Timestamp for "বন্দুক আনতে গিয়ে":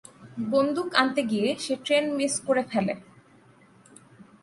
0.53-1.49